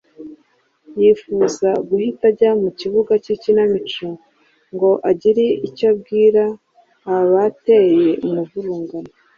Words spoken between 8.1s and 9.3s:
umuvurungano.